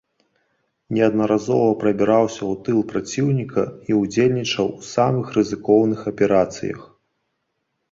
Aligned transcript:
Неаднаразова 0.97 1.67
прабіраўся 1.83 2.39
ў 2.51 2.53
тыл 2.69 2.79
праціўніка 2.93 3.63
і 3.91 3.99
ўдзельнічаў 4.01 4.73
у 4.79 4.89
самых 4.95 5.25
рызыкоўных 5.39 5.99
аперацыях. 6.15 6.79